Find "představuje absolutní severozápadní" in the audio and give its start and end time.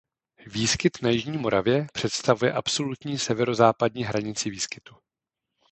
1.93-4.03